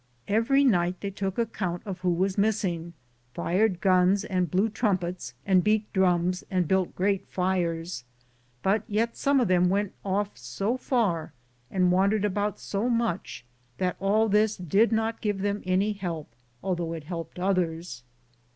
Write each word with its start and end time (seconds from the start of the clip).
Every 0.27 0.63
night 0.63 0.99
they 1.01 1.11
took 1.11 1.37
account 1.37 1.83
of 1.85 1.99
who 1.99 2.09
was 2.09 2.35
missing, 2.35 2.93
fired 3.35 3.79
guns 3.81 4.25
and 4.25 4.49
blew 4.49 4.67
trumpets 4.67 5.35
and 5.45 5.63
beat 5.63 5.93
drums 5.93 6.43
and 6.49 6.67
built 6.67 6.95
great 6.95 7.27
fires, 7.27 8.03
but 8.63 8.81
yet 8.87 9.15
some 9.15 9.39
of 9.39 9.47
them 9.47 9.69
went 9.69 9.93
off 10.03 10.35
so 10.35 10.75
far 10.75 11.33
and 11.69 11.91
wandered 11.91 12.25
about 12.25 12.59
so 12.59 12.89
much 12.89 13.45
that 13.77 13.95
all 13.99 14.27
this 14.27 14.57
did 14.57 14.91
not 14.91 15.21
give 15.21 15.41
them 15.41 15.61
any 15.67 15.93
help, 15.93 16.33
although 16.63 16.93
it 16.93 17.03
helped 17.03 17.37
others. 17.37 18.01